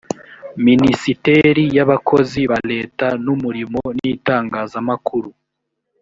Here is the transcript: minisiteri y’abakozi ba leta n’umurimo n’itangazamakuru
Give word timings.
minisiteri 0.65 1.63
y’abakozi 1.75 2.41
ba 2.51 2.59
leta 2.71 3.07
n’umurimo 3.23 3.79
n’itangazamakuru 3.97 5.29